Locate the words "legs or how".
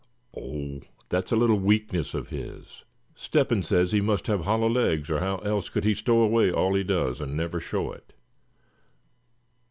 4.67-5.37